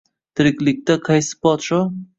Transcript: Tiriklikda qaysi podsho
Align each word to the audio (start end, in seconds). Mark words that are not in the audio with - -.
Tiriklikda 0.39 0.97
qaysi 1.09 1.41
podsho 1.47 1.83